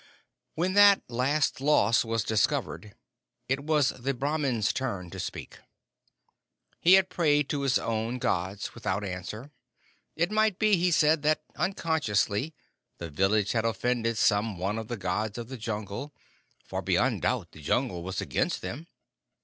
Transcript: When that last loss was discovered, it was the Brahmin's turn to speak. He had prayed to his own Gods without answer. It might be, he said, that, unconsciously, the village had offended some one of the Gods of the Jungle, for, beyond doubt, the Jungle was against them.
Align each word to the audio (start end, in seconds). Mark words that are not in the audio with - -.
When 0.55 0.73
that 0.73 1.03
last 1.11 1.61
loss 1.61 2.03
was 2.03 2.23
discovered, 2.23 2.95
it 3.47 3.59
was 3.63 3.89
the 3.89 4.15
Brahmin's 4.15 4.73
turn 4.73 5.11
to 5.11 5.19
speak. 5.19 5.59
He 6.79 6.93
had 6.93 7.07
prayed 7.07 7.49
to 7.49 7.61
his 7.61 7.77
own 7.77 8.17
Gods 8.17 8.73
without 8.73 9.03
answer. 9.05 9.51
It 10.15 10.31
might 10.31 10.57
be, 10.57 10.75
he 10.75 10.89
said, 10.89 11.21
that, 11.21 11.43
unconsciously, 11.55 12.55
the 12.97 13.11
village 13.11 13.51
had 13.51 13.63
offended 13.63 14.17
some 14.17 14.57
one 14.57 14.79
of 14.79 14.87
the 14.87 14.97
Gods 14.97 15.37
of 15.37 15.49
the 15.49 15.57
Jungle, 15.57 16.15
for, 16.65 16.81
beyond 16.81 17.21
doubt, 17.21 17.51
the 17.51 17.61
Jungle 17.61 18.01
was 18.01 18.21
against 18.21 18.63
them. 18.63 18.87